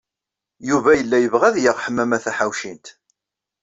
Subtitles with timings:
[0.69, 2.85] Yuba yella yebɣa ad yaɣ Ḥemmama Taḥawcint.